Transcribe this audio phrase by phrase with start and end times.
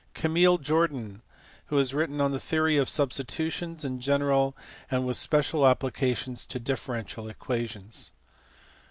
[0.15, 1.21] Camille Jordan,
[1.67, 4.57] who has written on the theory of substi tutions in general
[4.89, 8.09] and with special applications to differential equations.